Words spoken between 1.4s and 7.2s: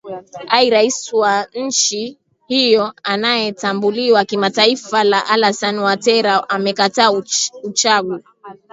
nchi hiyo anayetambuliwa kimataifa la alasan watera amekataa